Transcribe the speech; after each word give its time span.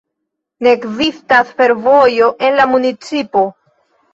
Ne 0.67 0.71
ekzistas 0.77 1.51
fervojo 1.59 2.33
en 2.49 2.59
la 2.61 2.67
municipo. 2.73 3.45